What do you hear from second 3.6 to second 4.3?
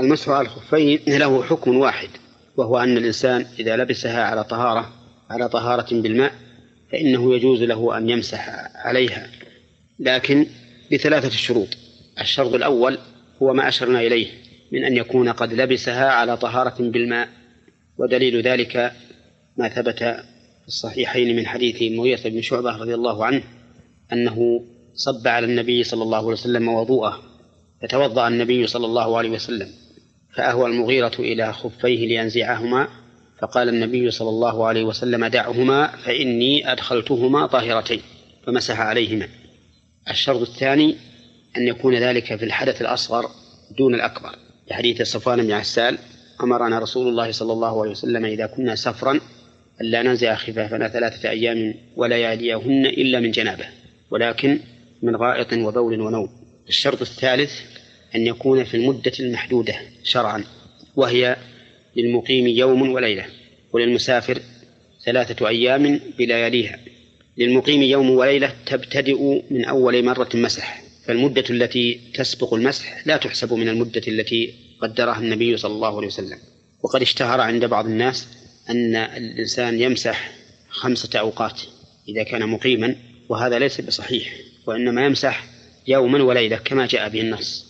لبسها